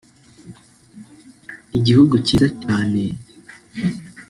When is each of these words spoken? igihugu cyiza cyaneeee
igihugu 1.77 2.13
cyiza 2.25 2.47
cyaneeee 2.61 3.15